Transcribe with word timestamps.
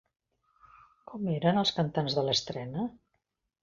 Com 1.13 1.29
eren 1.35 1.63
els 1.65 1.77
cantants 1.79 2.19
de 2.19 2.27
l'estrena? 2.31 2.93